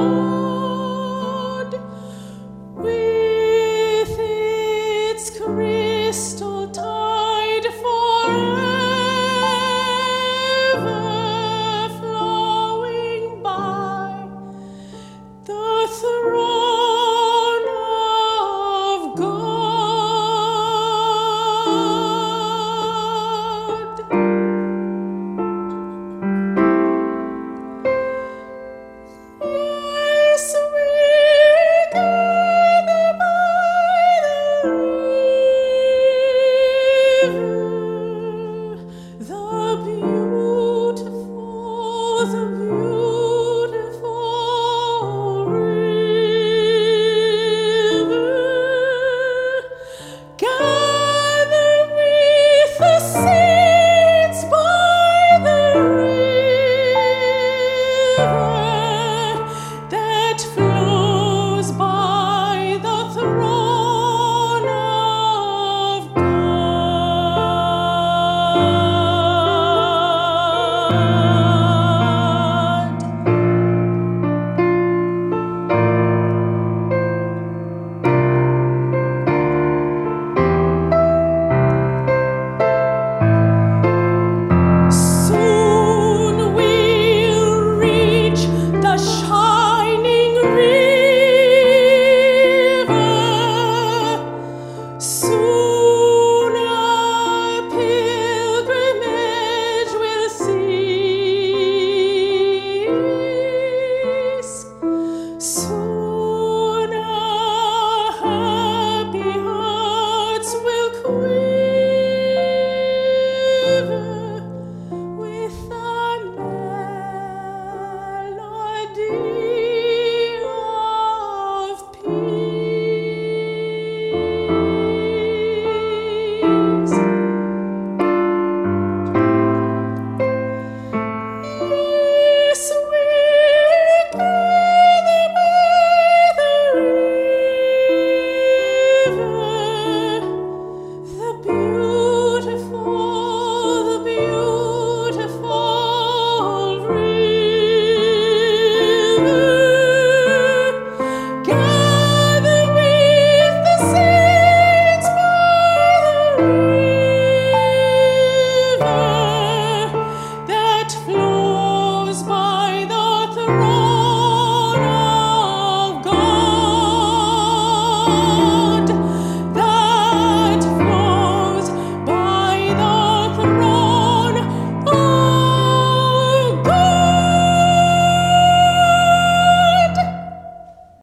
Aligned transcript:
Oh. 0.00 0.37